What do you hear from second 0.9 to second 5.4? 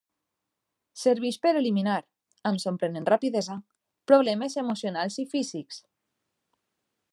Serveix per eliminar, amb sorprenent rapidesa, problemes emocionals i